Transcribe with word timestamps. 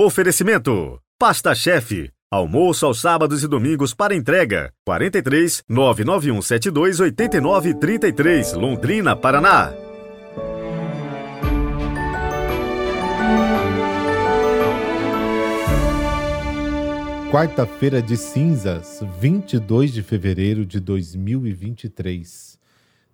Oferecimento: 0.00 1.00
Pasta 1.18 1.52
Chefe. 1.56 2.08
Almoço 2.30 2.86
aos 2.86 3.00
sábados 3.00 3.42
e 3.42 3.48
domingos 3.48 3.92
para 3.92 4.14
entrega. 4.14 4.72
43 4.86 5.64
99172 5.68 7.00
8933, 7.00 8.52
Londrina, 8.52 9.16
Paraná. 9.16 9.72
Quarta-feira 17.32 18.00
de 18.00 18.16
cinzas, 18.16 19.00
22 19.20 19.92
de 19.92 20.04
fevereiro 20.04 20.64
de 20.64 20.78
2023. 20.78 22.56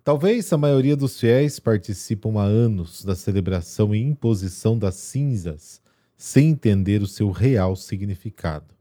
Talvez 0.03 0.53
a 0.53 0.57
maioria 0.59 0.95
dos 0.95 1.19
fiéis 1.19 1.59
participam 1.59 2.39
há 2.39 2.43
anos 2.43 3.03
da 3.03 3.15
celebração 3.15 3.95
e 3.95 3.99
imposição 3.99 4.77
das 4.77 4.93
cinzas, 4.93 5.81
sem 6.17 6.49
entender 6.49 7.01
o 7.01 7.07
seu 7.07 7.31
real 7.31 7.75
significado. 7.75 8.73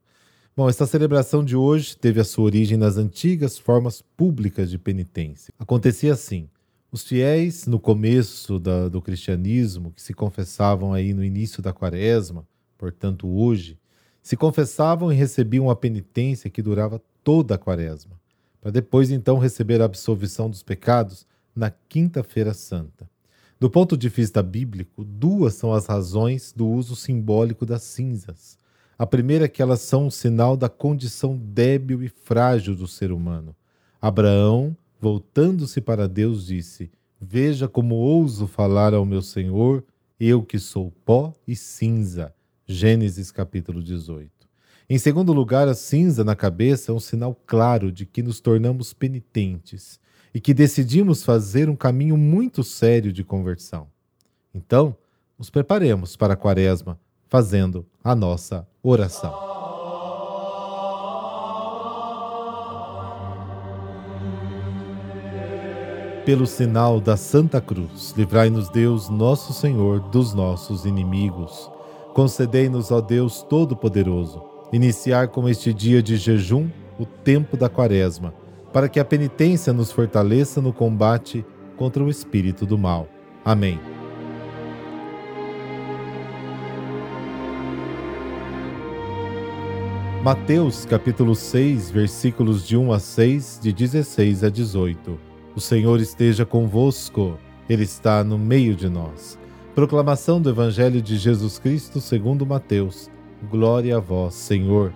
Bom, 0.57 0.69
esta 0.69 0.87
celebração 0.87 1.45
de 1.45 1.57
hoje 1.57 1.97
teve 1.97 2.21
a 2.21 2.25
sua 2.25 2.45
origem 2.45 2.79
nas 2.79 2.97
antigas 2.97 3.59
formas 3.59 4.01
públicas 4.01 4.71
de 4.71 4.79
penitência. 4.79 5.53
Acontecia 5.59 6.13
assim: 6.13 6.49
os 6.93 7.03
fiéis, 7.03 7.67
no 7.67 7.81
começo 7.81 8.61
da, 8.61 8.89
do 8.89 9.03
cristianismo, 9.03 9.91
que 9.91 10.01
se 10.01 10.15
confessavam 10.15 10.93
aí 10.93 11.13
no 11.13 11.25
início 11.25 11.61
da 11.61 11.73
quaresma, 11.73 12.47
portanto 12.79 13.27
hoje, 13.27 13.77
se 14.23 14.37
confessavam 14.37 15.13
e 15.13 15.17
recebiam 15.17 15.69
a 15.69 15.75
penitência 15.75 16.49
que 16.49 16.63
durava 16.63 17.03
toda 17.25 17.57
a 17.57 17.59
quaresma, 17.59 18.19
para 18.61 18.71
depois 18.71 19.11
então 19.11 19.39
receber 19.39 19.83
a 19.83 19.87
absolvição 19.87 20.49
dos 20.49 20.63
pecados 20.63 21.27
na 21.55 21.69
Quinta-feira 21.69 22.55
Santa. 22.55 23.11
Do 23.59 23.71
ponto 23.71 23.97
de 23.97 24.09
vista 24.09 24.43
bíblico, 24.43 25.05
duas 25.05 25.55
são 25.55 25.73
as 25.73 25.87
razões 25.87 26.53
do 26.53 26.67
uso 26.67 26.97
simbólico 26.97 27.65
das 27.65 27.83
cinzas. 27.83 28.59
A 28.99 29.07
primeira 29.07 29.47
é 29.47 29.49
que 29.49 29.63
elas 29.63 29.81
são 29.81 30.07
um 30.07 30.11
sinal 30.11 30.57
da 30.57 30.69
condição 30.69 31.37
débil 31.37 32.03
e 32.03 32.09
frágil 32.09 32.75
do 32.75 32.87
ser 32.87 33.13
humano. 33.13 33.55
Abraão, 34.01 34.77
voltando-se 35.01 35.81
para 35.81 36.09
Deus, 36.09 36.47
disse: 36.47 36.91
Veja 37.21 37.69
como 37.69 37.95
ouso 37.95 38.47
falar 38.47 38.93
ao 38.93 39.05
meu 39.05 39.23
Senhor, 39.23 39.85
eu 40.19 40.43
que 40.43 40.59
sou 40.59 40.93
pó 41.05 41.33
e 41.47 41.57
cinza 41.57 42.35
Gênesis 42.67 43.31
capítulo 43.31 43.83
18. 43.83 44.31
Em 44.89 44.99
segundo 44.99 45.33
lugar, 45.33 45.69
a 45.69 45.75
cinza 45.75 46.25
na 46.25 46.37
cabeça 46.37 46.93
é 46.93 46.95
um 46.95 47.01
sinal 47.01 47.35
claro 47.47 47.91
de 47.91 48.07
que 48.07 48.23
nos 48.23 48.41
tornamos 48.41 48.93
penitentes 48.93 49.99
e 50.35 50.41
que 50.41 50.53
decidimos 50.53 51.23
fazer 51.23 51.69
um 51.71 51.77
caminho 51.77 52.17
muito 52.17 52.65
sério 52.65 53.13
de 53.13 53.23
conversão. 53.23 53.87
Então, 54.53 54.97
nos 55.39 55.49
preparemos 55.49 56.17
para 56.17 56.35
a 56.35 56.37
quaresma 56.37 56.99
fazendo 57.29 57.87
a 58.03 58.15
nossa 58.15 58.67
oração. 58.83 59.33
Pelo 66.27 66.47
sinal 66.47 67.01
da 67.01 67.17
Santa 67.17 67.61
Cruz, 67.61 68.13
livrai-nos 68.17 68.69
Deus, 68.71 69.09
nosso 69.09 69.53
Senhor, 69.53 70.01
dos 70.09 70.33
nossos 70.33 70.85
inimigos 70.85 71.71
Concedei-nos, 72.15 72.93
ó 72.93 73.01
Deus 73.01 73.43
Todo-Poderoso, 73.43 74.41
iniciar 74.73 75.29
com 75.29 75.49
este 75.49 75.75
dia 75.75 76.01
de 76.01 76.17
jejum 76.17 76.71
o 76.97 77.05
tempo 77.05 77.57
da 77.57 77.69
Quaresma, 77.69 78.33
para 78.75 78.89
que 78.89 78.99
a 78.99 79.05
penitência 79.05 79.73
nos 79.73 79.93
fortaleça 79.93 80.61
no 80.61 80.73
combate 80.73 81.47
contra 81.77 82.03
o 82.03 82.11
espírito 82.11 82.67
do 82.67 82.77
mal. 82.77 83.09
Amém. 83.45 83.79
Mateus 90.25 90.85
capítulo 90.85 91.37
6, 91.37 91.93
versículos 91.93 92.67
de 92.67 92.77
1 92.77 92.93
a 92.93 92.99
6, 92.99 93.61
de 93.63 93.73
16 93.73 94.43
a 94.43 94.51
18. 94.51 95.21
O 95.55 95.61
Senhor 95.61 96.01
esteja 96.01 96.45
convosco, 96.45 97.39
Ele 97.69 97.85
está 97.85 98.25
no 98.25 98.37
meio 98.37 98.75
de 98.75 98.89
nós. 98.89 99.39
Proclamação 99.73 100.43
do 100.43 100.51
Evangelho 100.51 101.01
de 101.01 101.17
Jesus 101.17 101.61
Cristo 101.61 102.01
segundo 102.01 102.45
Mateus. 102.45 103.09
Glória 103.49 103.99
a 103.99 104.01
vós, 104.01 104.35
Senhor. 104.35 104.93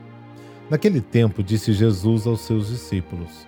Naquele 0.69 1.01
tempo 1.01 1.45
disse 1.45 1.73
Jesus 1.73 2.27
aos 2.27 2.41
seus 2.41 2.69
discípulos: 2.69 3.48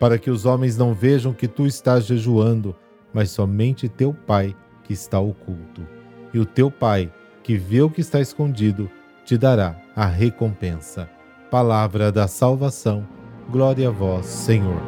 para 0.00 0.18
que 0.18 0.30
os 0.30 0.46
homens 0.46 0.78
não 0.78 0.94
vejam 0.94 1.34
que 1.34 1.46
tu 1.46 1.66
estás 1.66 2.06
jejuando, 2.06 2.74
mas 3.12 3.30
somente 3.30 3.86
teu 3.86 4.14
Pai 4.14 4.56
que 4.82 4.94
está 4.94 5.20
oculto. 5.20 5.86
E 6.32 6.38
o 6.38 6.46
teu 6.46 6.70
Pai, 6.70 7.12
que 7.42 7.58
vê 7.58 7.82
o 7.82 7.90
que 7.90 8.00
está 8.00 8.18
escondido, 8.18 8.90
te 9.26 9.36
dará 9.36 9.76
a 9.94 10.06
recompensa. 10.06 11.08
Palavra 11.50 12.10
da 12.10 12.26
salvação. 12.26 13.06
Glória 13.50 13.88
a 13.88 13.90
vós, 13.90 14.24
Senhor. 14.24 14.80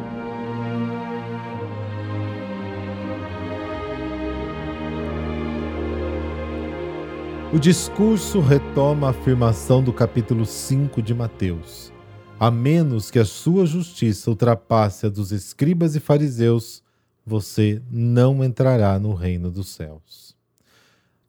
O 7.53 7.59
discurso 7.59 8.41
retoma 8.41 9.09
a 9.09 9.11
afirmação 9.11 9.83
do 9.83 9.93
capítulo 9.93 10.47
5 10.47 11.03
de 11.03 11.13
Mateus. 11.13 11.93
A 12.43 12.51
menos 12.51 13.09
que 13.09 13.21
a 13.21 13.25
sua 13.25 13.65
justiça 13.65 14.29
ultrapasse 14.29 15.07
a 15.07 15.09
dos 15.09 15.31
escribas 15.31 15.95
e 15.95 16.01
fariseus, 16.01 16.83
você 17.25 17.81
não 17.89 18.43
entrará 18.43 18.99
no 18.99 19.15
reino 19.15 19.49
dos 19.49 19.69
céus. 19.69 20.35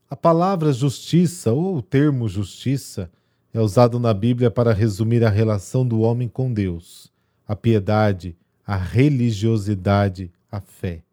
A 0.09 0.15
palavra 0.15 0.73
justiça, 0.73 1.51
ou 1.51 1.77
o 1.77 1.83
termo 1.83 2.27
justiça, 2.27 3.11
é 3.53 3.61
usado 3.61 3.99
na 3.99 4.11
Bíblia 4.11 4.49
para 4.49 4.73
resumir 4.73 5.23
a 5.23 5.29
relação 5.29 5.87
do 5.87 5.99
homem 5.99 6.27
com 6.27 6.51
Deus, 6.51 7.11
a 7.47 7.55
piedade, 7.55 8.35
a 8.65 8.75
religiosidade, 8.75 10.31
a 10.51 10.59
fé. 10.59 11.03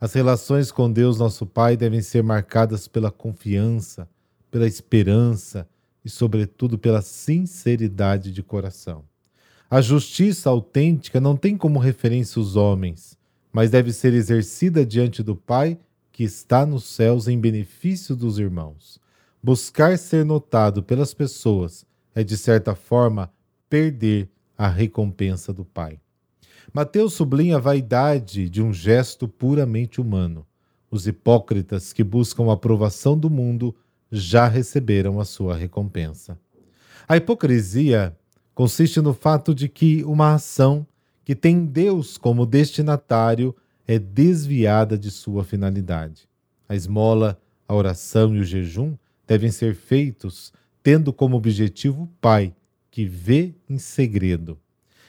As 0.00 0.12
relações 0.12 0.70
com 0.70 0.88
Deus, 0.88 1.18
nosso 1.18 1.44
Pai, 1.46 1.76
devem 1.76 2.00
ser 2.00 2.22
marcadas 2.22 2.86
pela 2.86 3.10
confiança, 3.10 4.08
pela 4.52 4.68
esperança 4.68 5.66
e, 6.04 6.08
sobretudo, 6.08 6.78
pela 6.78 7.02
sinceridade 7.02 8.30
de 8.30 8.40
coração. 8.40 9.02
A 9.72 9.80
justiça 9.80 10.50
autêntica 10.50 11.18
não 11.18 11.34
tem 11.34 11.56
como 11.56 11.78
referência 11.78 12.38
os 12.38 12.56
homens, 12.56 13.16
mas 13.50 13.70
deve 13.70 13.90
ser 13.90 14.12
exercida 14.12 14.84
diante 14.84 15.22
do 15.22 15.34
Pai 15.34 15.78
que 16.12 16.24
está 16.24 16.66
nos 16.66 16.84
céus 16.84 17.26
em 17.26 17.40
benefício 17.40 18.14
dos 18.14 18.38
irmãos. 18.38 19.00
Buscar 19.42 19.96
ser 19.96 20.26
notado 20.26 20.82
pelas 20.82 21.14
pessoas 21.14 21.86
é, 22.14 22.22
de 22.22 22.36
certa 22.36 22.74
forma, 22.74 23.32
perder 23.70 24.28
a 24.58 24.68
recompensa 24.68 25.54
do 25.54 25.64
Pai. 25.64 25.98
Mateus 26.70 27.14
sublinha 27.14 27.56
a 27.56 27.58
vaidade 27.58 28.50
de 28.50 28.60
um 28.60 28.74
gesto 28.74 29.26
puramente 29.26 30.02
humano. 30.02 30.46
Os 30.90 31.06
hipócritas 31.06 31.94
que 31.94 32.04
buscam 32.04 32.50
a 32.50 32.52
aprovação 32.52 33.16
do 33.16 33.30
mundo 33.30 33.74
já 34.10 34.46
receberam 34.46 35.18
a 35.18 35.24
sua 35.24 35.56
recompensa. 35.56 36.38
A 37.08 37.16
hipocrisia 37.16 38.14
consiste 38.54 39.00
no 39.00 39.14
fato 39.14 39.54
de 39.54 39.68
que 39.68 40.04
uma 40.04 40.34
ação 40.34 40.86
que 41.24 41.34
tem 41.34 41.64
Deus 41.64 42.16
como 42.16 42.46
destinatário 42.46 43.54
é 43.86 43.98
desviada 43.98 44.98
de 44.98 45.10
sua 45.10 45.44
finalidade. 45.44 46.28
A 46.68 46.74
esmola, 46.74 47.40
a 47.66 47.74
oração 47.74 48.34
e 48.34 48.40
o 48.40 48.44
jejum 48.44 48.96
devem 49.26 49.50
ser 49.50 49.74
feitos 49.74 50.52
tendo 50.82 51.12
como 51.12 51.36
objetivo 51.36 52.02
o 52.02 52.08
Pai, 52.20 52.54
que 52.90 53.04
vê 53.04 53.54
em 53.68 53.78
segredo. 53.78 54.58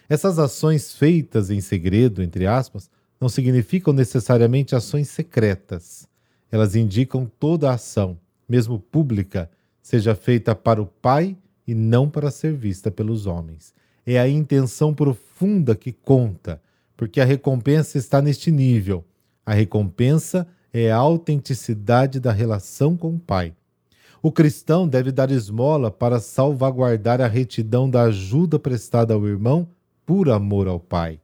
Essas 0.07 0.37
ações 0.37 0.93
feitas 0.93 1.49
em 1.49 1.59
segredo, 1.59 2.21
entre 2.21 2.45
aspas, 2.45 2.89
não 3.19 3.27
significam 3.27 3.93
necessariamente 3.93 4.75
ações 4.75 5.09
secretas. 5.09 6.07
Elas 6.51 6.75
indicam 6.75 7.25
toda 7.39 7.69
a 7.69 7.73
ação, 7.73 8.19
mesmo 8.47 8.79
pública, 8.79 9.49
seja 9.81 10.13
feita 10.13 10.53
para 10.53 10.81
o 10.81 10.85
Pai 10.85 11.35
e 11.67 11.73
não 11.73 12.09
para 12.09 12.31
ser 12.31 12.53
vista 12.53 12.91
pelos 12.91 13.25
homens. 13.25 13.73
É 14.05 14.19
a 14.19 14.27
intenção 14.27 14.93
profunda 14.93 15.75
que 15.75 15.91
conta, 15.91 16.61
porque 16.95 17.21
a 17.21 17.25
recompensa 17.25 17.97
está 17.97 18.21
neste 18.21 18.51
nível. 18.51 19.03
A 19.45 19.53
recompensa 19.53 20.47
é 20.73 20.91
a 20.91 20.97
autenticidade 20.97 22.19
da 22.19 22.31
relação 22.31 22.97
com 22.97 23.15
o 23.15 23.19
Pai. 23.19 23.53
O 24.21 24.31
cristão 24.31 24.87
deve 24.87 25.11
dar 25.11 25.31
esmola 25.31 25.91
para 25.91 26.19
salvaguardar 26.19 27.19
a 27.19 27.27
retidão 27.27 27.89
da 27.89 28.03
ajuda 28.03 28.57
prestada 28.57 29.13
ao 29.13 29.27
irmão 29.27 29.67
por 30.05 30.29
amor 30.29 30.67
ao 30.67 30.79
Pai. 30.79 31.19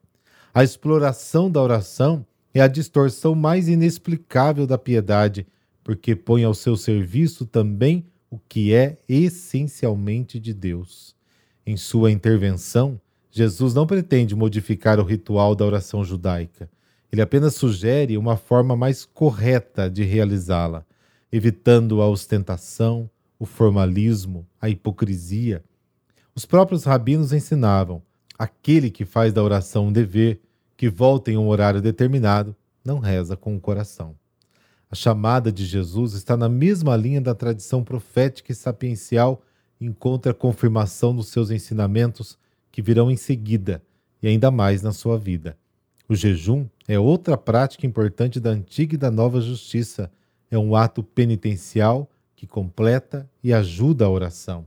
A 0.53 0.63
exploração 0.63 1.49
da 1.49 1.61
oração 1.61 2.25
é 2.53 2.61
a 2.61 2.67
distorção 2.67 3.35
mais 3.35 3.67
inexplicável 3.67 4.67
da 4.67 4.77
piedade, 4.77 5.47
porque 5.83 6.15
põe 6.15 6.43
ao 6.43 6.53
seu 6.53 6.75
serviço 6.75 7.45
também 7.45 8.05
o 8.29 8.37
que 8.37 8.73
é 8.73 8.97
essencialmente 9.07 10.39
de 10.39 10.53
Deus. 10.53 11.15
Em 11.65 11.75
sua 11.75 12.11
intervenção, 12.11 12.99
Jesus 13.31 13.73
não 13.73 13.87
pretende 13.87 14.35
modificar 14.35 14.99
o 14.99 15.03
ritual 15.03 15.55
da 15.55 15.65
oração 15.65 16.03
judaica. 16.03 16.69
Ele 17.11 17.21
apenas 17.21 17.55
sugere 17.55 18.17
uma 18.17 18.37
forma 18.37 18.75
mais 18.75 19.05
correta 19.05 19.89
de 19.89 20.03
realizá-la, 20.03 20.85
evitando 21.31 22.01
a 22.01 22.07
ostentação, 22.07 23.09
o 23.37 23.45
formalismo, 23.45 24.47
a 24.61 24.69
hipocrisia. 24.69 25.63
Os 26.35 26.45
próprios 26.45 26.83
rabinos 26.83 27.33
ensinavam: 27.33 28.01
aquele 28.37 28.89
que 28.89 29.05
faz 29.05 29.33
da 29.33 29.43
oração 29.43 29.87
um 29.87 29.91
dever, 29.91 30.39
que 30.77 30.89
volta 30.89 31.31
em 31.31 31.37
um 31.37 31.47
horário 31.47 31.81
determinado, 31.81 32.55
não 32.83 32.99
reza 32.99 33.35
com 33.35 33.55
o 33.55 33.59
coração. 33.59 34.15
A 34.91 34.95
chamada 34.95 35.51
de 35.51 35.65
Jesus 35.65 36.13
está 36.13 36.35
na 36.35 36.49
mesma 36.49 36.95
linha 36.95 37.21
da 37.21 37.35
tradição 37.35 37.83
profética 37.83 38.51
e 38.51 38.55
sapiencial 38.55 39.43
e 39.79 39.85
encontra 39.85 40.33
confirmação 40.33 41.13
nos 41.13 41.27
seus 41.27 41.51
ensinamentos 41.51 42.39
que 42.71 42.81
virão 42.81 43.11
em 43.11 43.15
seguida 43.15 43.83
e 44.21 44.27
ainda 44.27 44.49
mais 44.49 44.81
na 44.81 44.91
sua 44.91 45.15
vida. 45.15 45.55
O 46.07 46.15
jejum 46.15 46.65
é 46.87 46.97
outra 46.97 47.37
prática 47.37 47.85
importante 47.85 48.39
da 48.39 48.49
antiga 48.49 48.95
e 48.95 48.97
da 48.97 49.11
nova 49.11 49.39
justiça. 49.39 50.11
É 50.49 50.57
um 50.57 50.75
ato 50.75 51.03
penitencial 51.03 52.09
que 52.35 52.47
completa 52.47 53.29
e 53.43 53.53
ajuda 53.53 54.05
a 54.05 54.09
oração. 54.09 54.65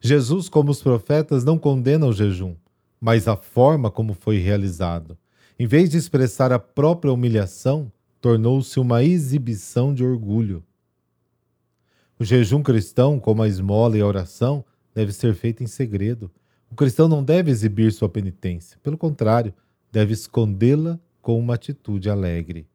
Jesus, 0.00 0.48
como 0.48 0.70
os 0.70 0.82
profetas, 0.82 1.44
não 1.44 1.58
condena 1.58 2.06
o 2.06 2.12
jejum, 2.12 2.56
mas 2.98 3.28
a 3.28 3.36
forma 3.36 3.90
como 3.90 4.14
foi 4.14 4.38
realizado. 4.38 5.18
Em 5.58 5.66
vez 5.66 5.90
de 5.90 5.98
expressar 5.98 6.52
a 6.52 6.58
própria 6.58 7.12
humilhação, 7.12 7.92
tornou-se 8.20 8.78
uma 8.80 9.02
exibição 9.02 9.94
de 9.94 10.04
orgulho. 10.04 10.62
O 12.18 12.24
jejum 12.24 12.62
cristão, 12.62 13.20
como 13.20 13.42
a 13.42 13.48
esmola 13.48 13.96
e 13.96 14.00
a 14.00 14.06
oração, 14.06 14.64
deve 14.94 15.12
ser 15.12 15.34
feito 15.34 15.62
em 15.62 15.66
segredo. 15.66 16.30
O 16.70 16.74
cristão 16.74 17.08
não 17.08 17.22
deve 17.22 17.50
exibir 17.50 17.92
sua 17.92 18.08
penitência, 18.08 18.78
pelo 18.82 18.98
contrário, 18.98 19.54
deve 19.92 20.12
escondê-la 20.12 20.98
com 21.22 21.38
uma 21.38 21.54
atitude 21.54 22.10
alegre. 22.10 22.66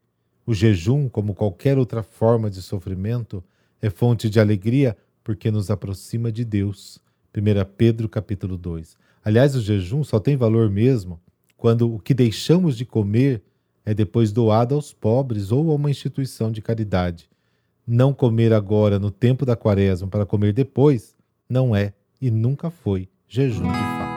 O 0.45 0.53
jejum, 0.53 1.07
como 1.07 1.35
qualquer 1.35 1.77
outra 1.77 2.03
forma 2.03 2.49
de 2.49 2.61
sofrimento, 2.61 3.43
é 3.81 3.89
fonte 3.89 4.29
de 4.29 4.39
alegria 4.39 4.97
porque 5.23 5.51
nos 5.51 5.69
aproxima 5.69 6.31
de 6.31 6.43
Deus. 6.43 6.99
1 7.35 7.41
Pedro 7.77 8.07
capítulo 8.07 8.57
2. 8.57 8.97
Aliás, 9.23 9.55
o 9.55 9.61
jejum 9.61 10.03
só 10.03 10.19
tem 10.19 10.35
valor 10.35 10.69
mesmo 10.69 11.19
quando 11.57 11.93
o 11.93 11.99
que 11.99 12.13
deixamos 12.13 12.77
de 12.77 12.85
comer 12.85 13.41
é 13.85 13.93
depois 13.93 14.31
doado 14.31 14.75
aos 14.75 14.93
pobres 14.93 15.51
ou 15.51 15.71
a 15.71 15.75
uma 15.75 15.91
instituição 15.91 16.51
de 16.51 16.61
caridade. 16.61 17.29
Não 17.85 18.13
comer 18.13 18.53
agora 18.53 18.97
no 18.97 19.11
tempo 19.11 19.45
da 19.45 19.55
quaresma 19.55 20.07
para 20.07 20.25
comer 20.25 20.53
depois 20.53 21.15
não 21.49 21.75
é 21.75 21.93
e 22.21 22.31
nunca 22.31 22.69
foi 22.69 23.09
jejum 23.27 23.63
de 23.63 23.77
fato. 23.77 24.13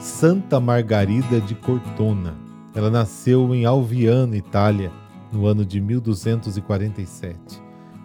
Santa 0.00 0.58
Margarida 0.58 1.40
de 1.40 1.54
Cortona. 1.54 2.36
Ela 2.74 2.90
nasceu 2.90 3.54
em 3.54 3.64
Alviano, 3.64 4.34
Itália, 4.34 4.92
no 5.32 5.46
ano 5.46 5.64
de 5.64 5.80
1247. 5.80 7.38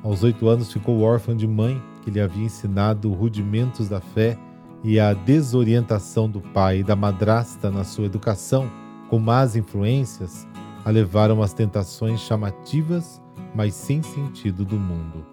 Aos 0.04 0.24
oito 0.24 0.48
anos 0.48 0.72
ficou 0.72 1.02
órfã 1.02 1.36
de 1.36 1.48
mãe 1.48 1.82
que 2.04 2.12
lhe 2.12 2.20
havia 2.20 2.46
ensinado 2.46 3.12
rudimentos 3.12 3.88
da 3.88 4.02
fé 4.02 4.38
e 4.84 5.00
a 5.00 5.14
desorientação 5.14 6.30
do 6.30 6.42
pai 6.42 6.80
e 6.80 6.84
da 6.84 6.96
madrasta 6.96 7.72
na 7.72 7.84
sua 7.84 8.06
educação, 8.06 8.70
com 9.10 9.18
más 9.18 9.56
influências, 9.56 10.46
a 10.84 10.90
levaram 10.90 11.42
às 11.42 11.54
tentações 11.54 12.20
chamativas, 12.20 13.22
mas 13.56 13.74
sem 13.74 14.04
sentido 14.04 14.66
do 14.66 14.76
mundo. 14.76 15.26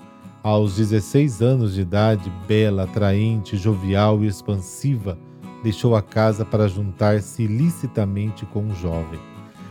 Aos 0.42 0.76
16 0.76 1.42
anos 1.42 1.74
de 1.74 1.82
idade, 1.82 2.32
bela, 2.46 2.84
atraente, 2.84 3.56
jovial 3.56 4.22
e 4.22 4.26
expansiva, 4.26 5.18
deixou 5.62 5.96
a 5.96 6.00
casa 6.00 6.44
para 6.44 6.68
juntar-se 6.68 7.42
ilicitamente 7.42 8.46
com 8.46 8.60
um 8.60 8.74
jovem. 8.74 9.20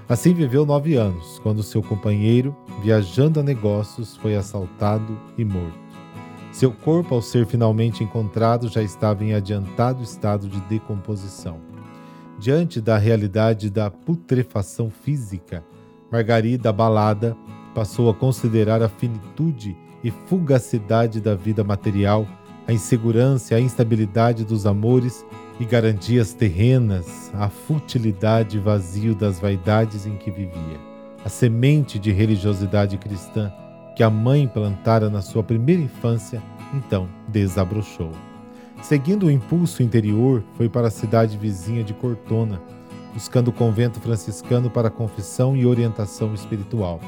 Assim 0.07 0.33
viveu 0.33 0.65
nove 0.65 0.95
anos, 0.95 1.39
quando 1.39 1.63
seu 1.63 1.81
companheiro, 1.81 2.55
viajando 2.81 3.39
a 3.39 3.43
negócios, 3.43 4.15
foi 4.17 4.35
assaltado 4.35 5.17
e 5.37 5.45
morto. 5.45 5.88
Seu 6.51 6.71
corpo, 6.71 7.15
ao 7.15 7.21
ser 7.21 7.45
finalmente 7.45 8.03
encontrado, 8.03 8.67
já 8.67 8.81
estava 8.81 9.23
em 9.23 9.33
adiantado 9.33 10.03
estado 10.03 10.47
de 10.47 10.59
decomposição. 10.61 11.59
Diante 12.39 12.81
da 12.81 12.97
realidade 12.97 13.69
da 13.69 13.91
putrefação 13.91 14.89
física, 14.89 15.63
Margarida, 16.11 16.69
abalada, 16.69 17.37
passou 17.75 18.09
a 18.09 18.13
considerar 18.13 18.81
a 18.81 18.89
finitude 18.89 19.77
e 20.03 20.09
fugacidade 20.09 21.21
da 21.21 21.35
vida 21.35 21.63
material, 21.63 22.25
a 22.67 22.73
insegurança 22.73 23.55
a 23.55 23.59
instabilidade 23.59 24.43
dos 24.43 24.65
amores 24.65 25.25
e 25.59 25.65
garantias 25.65 26.33
terrenas, 26.33 27.31
a 27.33 27.49
futilidade 27.49 28.57
e 28.57 28.59
vazio 28.59 29.13
das 29.13 29.39
vaidades 29.39 30.05
em 30.05 30.15
que 30.15 30.31
vivia. 30.31 30.79
A 31.23 31.29
semente 31.29 31.99
de 31.99 32.11
religiosidade 32.11 32.97
cristã 32.97 33.51
que 33.99 34.03
a 34.03 34.09
mãe 34.09 34.47
plantara 34.47 35.09
na 35.09 35.21
sua 35.21 35.43
primeira 35.43 35.81
infância, 35.81 36.41
então 36.73 37.09
desabrochou. 37.27 38.11
Seguindo 38.81 39.25
o 39.25 39.29
impulso 39.29 39.83
interior, 39.83 40.41
foi 40.55 40.69
para 40.69 40.87
a 40.87 40.89
cidade 40.89 41.37
vizinha 41.37 41.83
de 41.83 41.93
Cortona, 41.93 42.61
buscando 43.13 43.49
o 43.49 43.51
convento 43.51 43.99
franciscano 43.99 44.69
para 44.69 44.89
confissão 44.89 45.53
e 45.53 45.65
orientação 45.65 46.33
espiritual. 46.33 47.01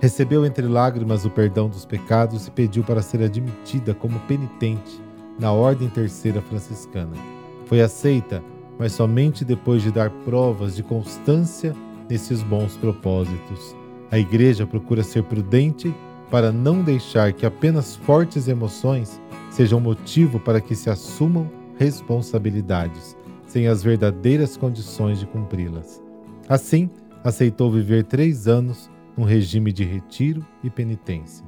Recebeu 0.00 0.44
entre 0.44 0.66
lágrimas 0.66 1.24
o 1.24 1.30
perdão 1.30 1.66
dos 1.66 1.86
pecados 1.86 2.46
e 2.46 2.50
pediu 2.50 2.84
para 2.84 3.00
ser 3.00 3.22
admitida 3.22 3.94
como 3.94 4.20
penitente 4.20 5.02
na 5.38 5.50
Ordem 5.50 5.88
Terceira 5.88 6.42
Franciscana. 6.42 7.16
Foi 7.64 7.80
aceita, 7.80 8.44
mas 8.78 8.92
somente 8.92 9.46
depois 9.46 9.82
de 9.82 9.90
dar 9.90 10.10
provas 10.26 10.76
de 10.76 10.82
constância 10.82 11.74
nesses 12.06 12.42
bons 12.42 12.76
propósitos. 12.76 13.74
A 14.10 14.18
Igreja 14.18 14.66
procura 14.66 15.02
ser 15.02 15.22
prudente 15.22 15.94
para 16.30 16.52
não 16.52 16.82
deixar 16.82 17.32
que 17.32 17.46
apenas 17.46 17.96
fortes 17.96 18.48
emoções 18.48 19.20
sejam 19.50 19.80
motivo 19.80 20.38
para 20.38 20.60
que 20.60 20.74
se 20.74 20.90
assumam 20.90 21.50
responsabilidades, 21.78 23.16
sem 23.46 23.66
as 23.66 23.82
verdadeiras 23.82 24.56
condições 24.56 25.18
de 25.18 25.26
cumpri-las. 25.26 26.02
Assim, 26.48 26.90
aceitou 27.24 27.70
viver 27.70 28.04
três 28.04 28.46
anos 28.46 28.90
num 29.16 29.24
regime 29.24 29.72
de 29.72 29.84
retiro 29.84 30.44
e 30.62 30.70
penitência. 30.70 31.44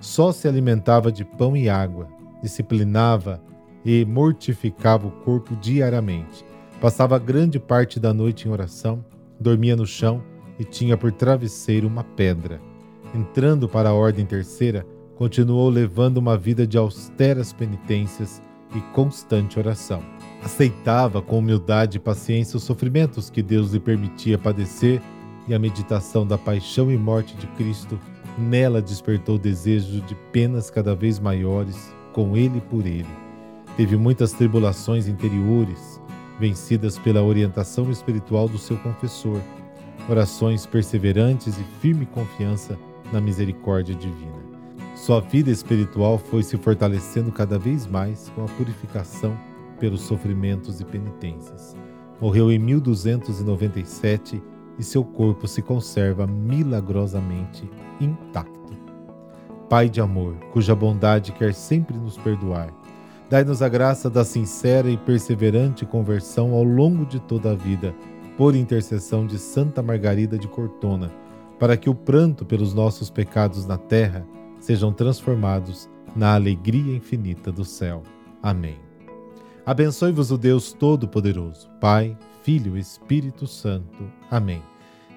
Só 0.00 0.32
se 0.32 0.48
alimentava 0.48 1.10
de 1.10 1.24
pão 1.24 1.56
e 1.56 1.68
água, 1.68 2.08
disciplinava 2.42 3.42
e 3.84 4.04
mortificava 4.04 5.06
o 5.06 5.10
corpo 5.10 5.56
diariamente. 5.56 6.44
Passava 6.80 7.18
grande 7.18 7.58
parte 7.58 7.98
da 7.98 8.12
noite 8.12 8.46
em 8.46 8.50
oração, 8.50 9.04
dormia 9.40 9.76
no 9.76 9.86
chão 9.86 10.22
e 10.58 10.64
tinha 10.64 10.96
por 10.96 11.12
travesseiro 11.12 11.86
uma 11.88 12.04
pedra 12.04 12.60
entrando 13.14 13.68
para 13.68 13.90
a 13.90 13.94
Ordem 13.94 14.26
Terceira, 14.26 14.84
continuou 15.14 15.68
levando 15.68 16.16
uma 16.16 16.36
vida 16.36 16.66
de 16.66 16.76
austeras 16.76 17.52
penitências 17.52 18.42
e 18.74 18.80
constante 18.92 19.58
oração. 19.58 20.02
Aceitava 20.42 21.22
com 21.22 21.38
humildade 21.38 21.96
e 21.96 22.00
paciência 22.00 22.56
os 22.56 22.64
sofrimentos 22.64 23.30
que 23.30 23.40
Deus 23.40 23.72
lhe 23.72 23.78
permitia 23.78 24.36
padecer 24.36 25.00
e 25.46 25.54
a 25.54 25.58
meditação 25.58 26.26
da 26.26 26.36
paixão 26.36 26.90
e 26.90 26.98
morte 26.98 27.36
de 27.36 27.46
Cristo 27.48 27.98
nela 28.36 28.82
despertou 28.82 29.38
desejo 29.38 30.00
de 30.00 30.14
penas 30.32 30.68
cada 30.68 30.94
vez 30.94 31.20
maiores 31.20 31.94
com 32.12 32.36
ele 32.36 32.58
e 32.58 32.60
por 32.60 32.84
ele. 32.84 33.06
Teve 33.76 33.96
muitas 33.96 34.32
tribulações 34.32 35.06
interiores, 35.06 36.00
vencidas 36.38 36.98
pela 36.98 37.22
orientação 37.22 37.90
espiritual 37.90 38.48
do 38.48 38.58
seu 38.58 38.76
confessor, 38.78 39.40
orações 40.08 40.66
perseverantes 40.66 41.58
e 41.58 41.64
firme 41.80 42.06
confiança 42.06 42.76
na 43.14 43.20
misericórdia 43.20 43.94
divina. 43.94 44.42
Sua 44.96 45.20
vida 45.20 45.50
espiritual 45.50 46.18
foi 46.18 46.42
se 46.42 46.56
fortalecendo 46.56 47.30
cada 47.30 47.58
vez 47.58 47.86
mais 47.86 48.28
com 48.30 48.44
a 48.44 48.48
purificação 48.48 49.38
pelos 49.78 50.00
sofrimentos 50.00 50.80
e 50.80 50.84
penitências. 50.84 51.76
Morreu 52.20 52.50
em 52.50 52.58
1297 52.58 54.42
e 54.78 54.82
seu 54.82 55.04
corpo 55.04 55.46
se 55.46 55.62
conserva 55.62 56.26
milagrosamente 56.26 57.70
intacto. 58.00 58.74
Pai 59.68 59.88
de 59.88 60.00
amor, 60.00 60.34
cuja 60.52 60.74
bondade 60.74 61.32
quer 61.32 61.54
sempre 61.54 61.96
nos 61.96 62.16
perdoar, 62.18 62.72
dai-nos 63.30 63.62
a 63.62 63.68
graça 63.68 64.10
da 64.10 64.24
sincera 64.24 64.90
e 64.90 64.96
perseverante 64.96 65.86
conversão 65.86 66.52
ao 66.52 66.64
longo 66.64 67.06
de 67.06 67.20
toda 67.20 67.52
a 67.52 67.54
vida, 67.54 67.94
por 68.36 68.56
intercessão 68.56 69.26
de 69.26 69.38
Santa 69.38 69.82
Margarida 69.82 70.36
de 70.36 70.48
Cortona, 70.48 71.10
para 71.58 71.76
que 71.76 71.88
o 71.88 71.94
pranto 71.94 72.44
pelos 72.44 72.74
nossos 72.74 73.10
pecados 73.10 73.66
na 73.66 73.78
terra 73.78 74.26
sejam 74.60 74.92
transformados 74.92 75.88
na 76.16 76.34
alegria 76.34 76.96
infinita 76.96 77.52
do 77.52 77.64
céu. 77.64 78.02
Amém. 78.42 78.78
Abençoe-vos 79.66 80.30
o 80.30 80.36
Deus 80.36 80.72
Todo-Poderoso, 80.72 81.70
Pai, 81.80 82.16
Filho 82.42 82.76
e 82.76 82.80
Espírito 82.80 83.46
Santo. 83.46 84.10
Amém. 84.30 84.62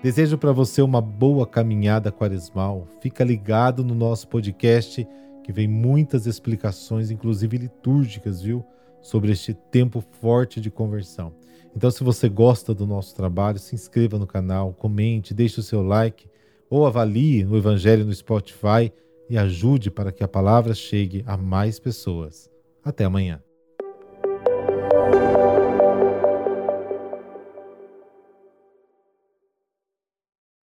Desejo 0.01 0.38
para 0.38 0.51
você 0.51 0.82
uma 0.82 1.01
boa 1.01 1.46
caminhada 1.46 2.12
quaresmal. 2.12 2.88
Fica 3.01 3.24
ligado 3.24 3.84
no 3.84 3.94
nosso 3.94 4.27
podcast 4.27 5.06
que 5.44 5.51
vem 5.51 5.67
muitas 5.67 6.27
explicações, 6.27 7.10
inclusive 7.10 7.58
litúrgicas, 7.58 8.41
viu, 8.41 8.65
sobre 9.01 9.31
este 9.31 9.53
tempo 9.53 10.01
forte 10.01 10.59
de 10.59 10.69
conversão. 10.69 11.33
Então, 11.75 11.91
se 11.91 12.03
você 12.03 12.27
gosta 12.27 12.73
do 12.73 12.87
nosso 12.87 13.15
trabalho, 13.15 13.59
se 13.59 13.75
inscreva 13.75 14.17
no 14.17 14.25
canal, 14.25 14.73
comente, 14.73 15.33
deixe 15.33 15.59
o 15.59 15.63
seu 15.63 15.83
like 15.83 16.27
ou 16.69 16.85
avalie 16.85 17.45
o 17.45 17.55
Evangelho 17.55 18.05
no 18.05 18.13
Spotify 18.13 18.91
e 19.29 19.37
ajude 19.37 19.91
para 19.91 20.11
que 20.11 20.23
a 20.23 20.27
palavra 20.27 20.73
chegue 20.73 21.23
a 21.25 21.37
mais 21.37 21.79
pessoas. 21.79 22.49
Até 22.83 23.05
amanhã. 23.05 23.46